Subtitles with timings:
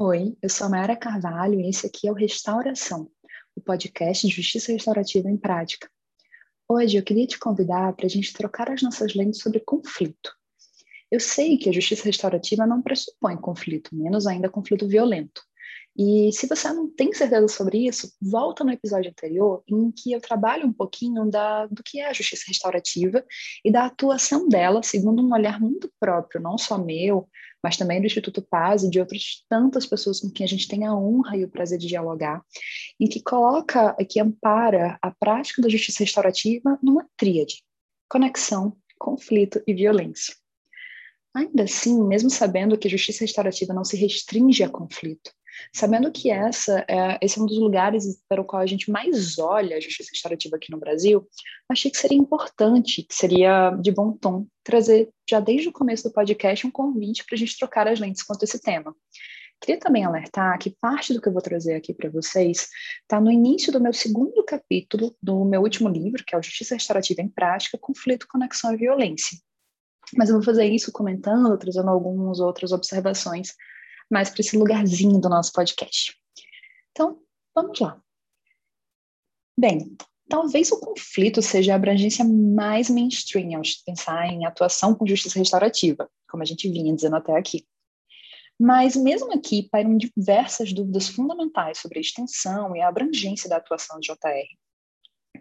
[0.00, 3.10] Oi, eu sou a Mayara Carvalho e esse aqui é o Restauração,
[3.56, 5.90] o podcast de Justiça Restaurativa em Prática.
[6.68, 10.32] Hoje eu queria te convidar para a gente trocar as nossas lentes sobre conflito.
[11.10, 15.42] Eu sei que a justiça restaurativa não pressupõe conflito, menos ainda conflito violento.
[16.00, 20.20] E se você não tem certeza sobre isso, volta no episódio anterior em que eu
[20.20, 23.24] trabalho um pouquinho da, do que é a justiça restaurativa
[23.64, 27.28] e da atuação dela segundo um olhar muito próprio, não só meu,
[27.60, 30.86] mas também do Instituto Paz e de outras tantas pessoas com quem a gente tem
[30.86, 32.44] a honra e o prazer de dialogar,
[33.00, 37.64] em que coloca, que ampara a prática da justiça restaurativa numa tríade:
[38.08, 40.32] conexão, conflito e violência.
[41.34, 45.32] Ainda assim, mesmo sabendo que a justiça restaurativa não se restringe a conflito,
[45.72, 49.38] Sabendo que essa é, esse é um dos lugares para o qual a gente mais
[49.38, 51.26] olha a justiça restaurativa aqui no Brasil,
[51.68, 56.12] achei que seria importante, que seria de bom tom, trazer já desde o começo do
[56.12, 58.94] podcast um convite para a gente trocar as lentes quanto a esse tema.
[59.60, 62.68] Queria também alertar que parte do que eu vou trazer aqui para vocês
[63.02, 66.74] está no início do meu segundo capítulo do meu último livro, que é o Justiça
[66.74, 69.36] Restaurativa em Prática, Conflito, Conexão e Violência.
[70.16, 73.54] Mas eu vou fazer isso comentando, trazendo algumas outras observações
[74.10, 76.16] mais para esse lugarzinho do nosso podcast.
[76.92, 77.20] Então,
[77.54, 78.00] vamos lá.
[79.58, 79.96] Bem,
[80.28, 86.08] talvez o conflito seja a abrangência mais mainstream ao pensar em atuação com justiça restaurativa,
[86.28, 87.66] como a gente vinha dizendo até aqui.
[88.60, 94.00] Mas mesmo aqui pairam diversas dúvidas fundamentais sobre a extensão e a abrangência da atuação
[94.00, 94.48] de JR.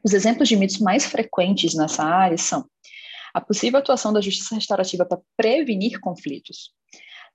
[0.03, 2.69] Os exemplos de mitos mais frequentes nessa área são
[3.33, 6.71] a possível atuação da justiça restaurativa para prevenir conflitos,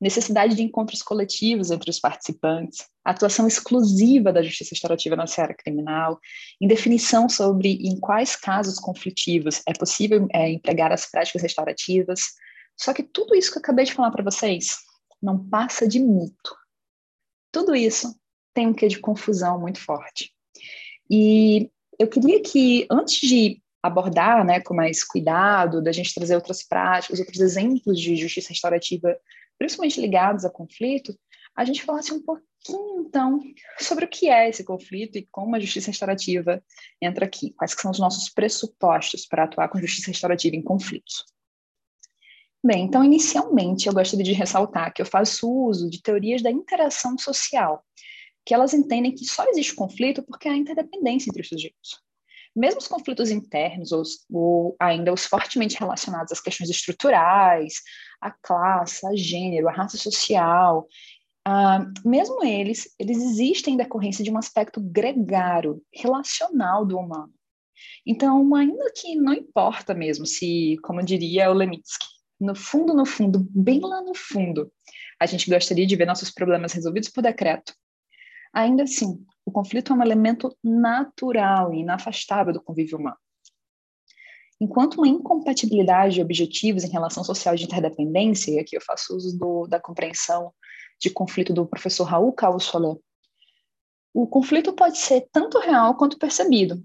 [0.03, 6.19] necessidade de encontros coletivos entre os participantes, atuação exclusiva da justiça restaurativa na seara criminal,
[6.61, 12.33] indefinição sobre em quais casos conflitivos é possível é, empregar as práticas restaurativas.
[12.77, 14.79] Só que tudo isso que eu acabei de falar para vocês
[15.23, 16.53] não passa de mito.
[17.53, 18.13] Tudo isso
[18.53, 20.33] tem um quê de confusão muito forte.
[21.09, 26.67] E eu queria que, antes de abordar né, com mais cuidado, da gente trazer outras
[26.67, 29.17] práticas, outros exemplos de justiça restaurativa
[29.63, 31.17] principalmente ligados a conflito,
[31.55, 33.41] a gente falasse um pouquinho, então,
[33.79, 36.61] sobre o que é esse conflito e como a justiça restaurativa
[37.01, 41.25] entra aqui, quais são os nossos pressupostos para atuar com justiça restaurativa em conflitos.
[42.65, 47.17] Bem, então, inicialmente, eu gostaria de ressaltar que eu faço uso de teorias da interação
[47.17, 47.85] social,
[48.45, 52.03] que elas entendem que só existe conflito porque há interdependência entre os sujeitos.
[52.55, 57.75] Mesmo os conflitos internos, ou, ou ainda os fortemente relacionados às questões estruturais,
[58.21, 60.87] a classe, a gênero, a raça social,
[61.49, 67.33] uh, mesmo eles, eles existem em decorrência de um aspecto gregário, relacional do humano.
[68.07, 72.07] Então, ainda que não importa mesmo se, como diria o Lemitsky,
[72.41, 74.71] no fundo, no fundo, bem lá no fundo,
[75.21, 77.73] a gente gostaria de ver nossos problemas resolvidos por decreto.
[78.53, 83.17] Ainda assim, o conflito é um elemento natural e inafastável do convívio humano.
[84.61, 89.37] Enquanto uma incompatibilidade de objetivos em relação social de interdependência, e aqui eu faço uso
[89.37, 90.53] do, da compreensão
[91.01, 92.97] de conflito do professor Raul Carlos Soler,
[94.15, 96.81] o conflito pode ser tanto real quanto percebido.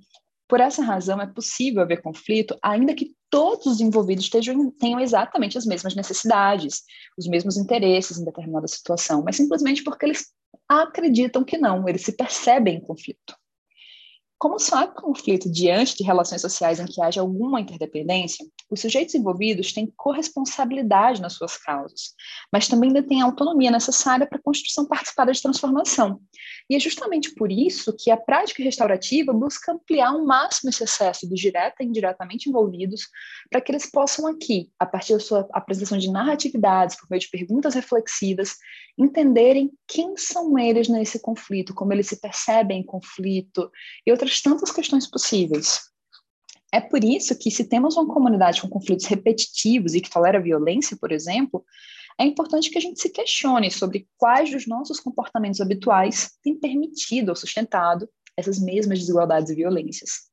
[0.47, 5.57] Por essa razão, é possível haver conflito, ainda que todos os envolvidos estejam, tenham exatamente
[5.57, 6.83] as mesmas necessidades,
[7.17, 10.31] os mesmos interesses em determinada situação, mas simplesmente porque eles
[10.67, 13.35] acreditam que não, eles se percebem em conflito.
[14.37, 19.15] Como só há conflito diante de relações sociais em que haja alguma interdependência, os sujeitos
[19.15, 22.13] envolvidos têm corresponsabilidade nas suas causas,
[22.51, 26.19] mas também detêm a autonomia necessária para a construção participada de transformação.
[26.69, 31.27] E é justamente por isso que a prática restaurativa busca ampliar ao máximo esse acesso
[31.27, 33.07] dos direta e indiretamente envolvidos,
[33.49, 37.29] para que eles possam aqui, a partir da sua apresentação de narratividades, por meio de
[37.29, 38.55] perguntas reflexivas,
[38.97, 43.71] entenderem quem são eles nesse conflito, como eles se percebem em conflito
[44.05, 45.81] e outras tantas questões possíveis.
[46.73, 50.97] É por isso que, se temos uma comunidade com conflitos repetitivos e que tolera violência,
[50.99, 51.63] por exemplo,
[52.19, 57.29] é importante que a gente se questione sobre quais dos nossos comportamentos habituais têm permitido
[57.29, 60.27] ou sustentado essas mesmas desigualdades e violências.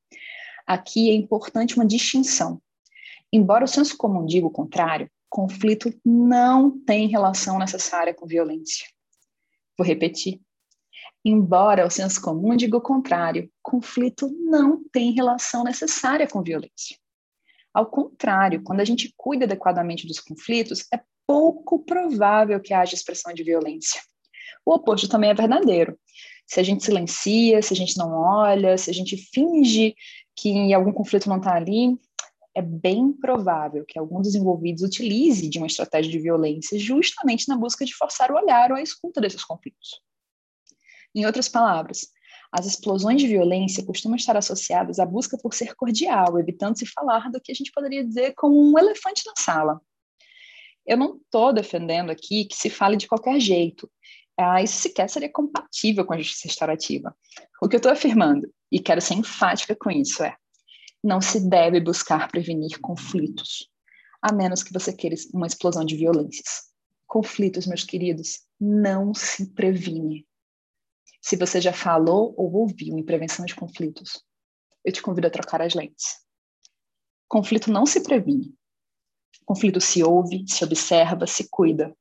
[0.67, 2.61] Aqui é importante uma distinção.
[3.33, 8.87] Embora o senso comum diga o contrário, conflito não tem relação necessária com violência.
[9.77, 10.41] Vou repetir.
[11.25, 16.99] Embora o senso comum diga o contrário, conflito não tem relação necessária com violência.
[17.73, 23.33] Ao contrário, quando a gente cuida adequadamente dos conflitos, é pouco provável que haja expressão
[23.33, 24.01] de violência.
[24.67, 25.99] O oposto também é verdadeiro.
[26.47, 29.95] Se a gente silencia, se a gente não olha, se a gente finge
[30.37, 31.99] que algum conflito não está ali,
[32.55, 37.57] é bem provável que algum dos envolvidos utilize de uma estratégia de violência justamente na
[37.57, 40.04] busca de forçar o olhar ou a escuta desses conflitos.
[41.15, 42.09] Em outras palavras,
[42.51, 47.31] as explosões de violência costumam estar associadas à busca por ser cordial, evitando se falar
[47.31, 49.81] do que a gente poderia dizer como um elefante na sala.
[50.87, 53.91] Eu não estou defendendo aqui que se fale de qualquer jeito.
[54.39, 57.17] Ah, isso sequer seria compatível com a justiça restaurativa.
[57.63, 60.37] O que eu estou afirmando, e quero ser enfática com isso, é
[61.03, 63.69] não se deve buscar prevenir conflitos,
[64.23, 66.73] a menos que você queira uma explosão de violências.
[67.07, 70.27] Conflitos, meus queridos, não se previne.
[71.25, 74.23] Se você já falou ou ouviu em prevenção de conflitos,
[74.85, 76.19] eu te convido a trocar as lentes.
[77.27, 78.55] Conflito não se previne.
[79.47, 81.97] Conflito se ouve, se observa, se cuida.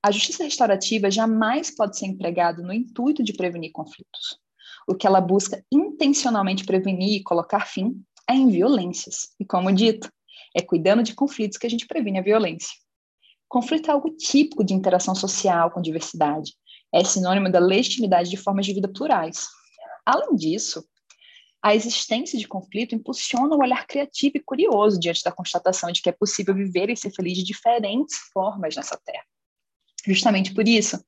[0.00, 4.38] A justiça restaurativa jamais pode ser empregada no intuito de prevenir conflitos.
[4.86, 9.34] O que ela busca intencionalmente prevenir e colocar fim é em violências.
[9.40, 10.08] E como dito,
[10.56, 12.78] é cuidando de conflitos que a gente previne a violência.
[13.48, 16.52] Conflito é algo típico de interação social com diversidade.
[16.94, 19.48] É sinônimo da legitimidade de formas de vida plurais.
[20.06, 20.84] Além disso,
[21.62, 26.10] a existência de conflito impulsiona o olhar criativo e curioso diante da constatação de que
[26.10, 29.24] é possível viver e ser feliz de diferentes formas nessa terra.
[30.06, 31.02] Justamente por isso,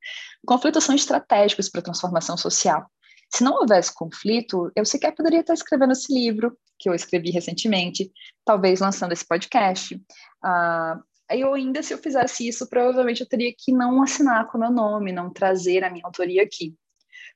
[0.47, 2.91] conflitos são estratégicos para a transformação social.
[3.33, 8.11] Se não houvesse conflito, eu sequer poderia estar escrevendo esse livro, que eu escrevi recentemente,
[8.45, 9.95] talvez lançando esse podcast.
[9.95, 14.61] Uh, eu ainda, se eu fizesse isso, provavelmente eu teria que não assinar com o
[14.61, 16.75] meu nome, não trazer a minha autoria aqui.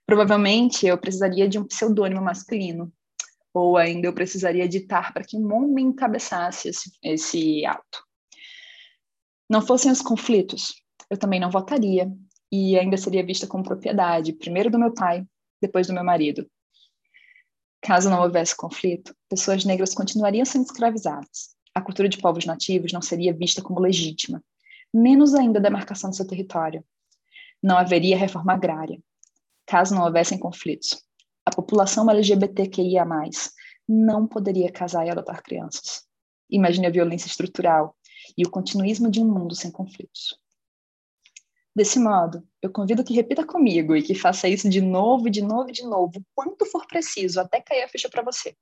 [0.07, 2.93] Provavelmente eu precisaria de um pseudônimo masculino,
[3.53, 8.05] ou ainda eu precisaria editar para que um homem encabeçasse esse, esse ato.
[9.49, 10.75] Não fossem os conflitos,
[11.11, 12.11] eu também não votaria
[12.53, 15.25] e ainda seria vista como propriedade, primeiro do meu pai,
[15.61, 16.49] depois do meu marido.
[17.83, 21.57] Caso não houvesse conflito, pessoas negras continuariam sendo escravizadas.
[21.75, 24.43] A cultura de povos nativos não seria vista como legítima,
[24.93, 26.85] menos ainda a demarcação do seu território.
[27.63, 29.01] Não haveria reforma agrária.
[29.67, 31.03] Caso não houvessem conflitos,
[31.45, 33.05] a população LGBTQIA+,
[33.89, 36.05] não poderia casar e adotar crianças.
[36.51, 37.97] Imagine a violência estrutural
[38.37, 40.39] e o continuismo de um mundo sem conflitos.
[41.75, 45.71] Desse modo, eu convido que repita comigo e que faça isso de novo, de novo,
[45.71, 48.57] de novo, quanto for preciso, até cair a ficha para você.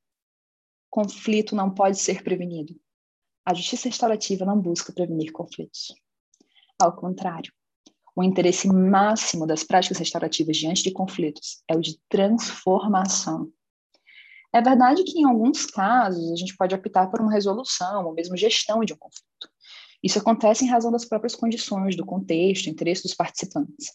[0.91, 2.79] Conflito não pode ser prevenido.
[3.49, 5.95] A justiça restaurativa não busca prevenir conflitos.
[6.79, 7.51] Ao contrário,
[8.15, 13.51] o interesse máximo das práticas restaurativas diante de conflitos é o de transformação.
[14.53, 18.37] É verdade que, em alguns casos, a gente pode optar por uma resolução ou mesmo
[18.37, 19.49] gestão de um conflito.
[20.03, 23.95] Isso acontece em razão das próprias condições, do contexto, interesse dos participantes.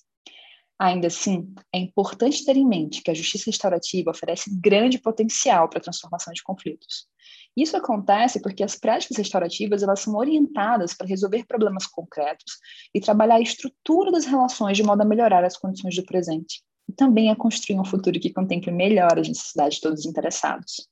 [0.80, 5.78] Ainda assim, é importante ter em mente que a justiça restaurativa oferece grande potencial para
[5.78, 7.08] a transformação de conflitos.
[7.56, 12.58] Isso acontece porque as práticas restaurativas elas são orientadas para resolver problemas concretos
[12.94, 16.94] e trabalhar a estrutura das relações de modo a melhorar as condições do presente e
[16.94, 20.90] também a construir um futuro que contemple melhor as necessidades de todos os interessados.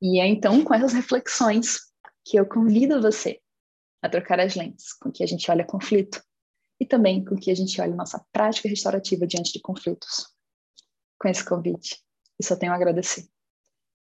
[0.00, 1.78] E é então com essas reflexões
[2.24, 3.40] que eu convido você
[4.02, 6.22] a trocar as lentes com que a gente olha conflito
[6.78, 10.28] e também com que a gente olha nossa prática restaurativa diante de conflitos.
[11.18, 11.96] Com esse convite,
[12.38, 13.26] eu só tenho a agradecer.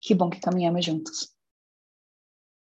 [0.02, 1.39] Que bom que caminhamos juntos.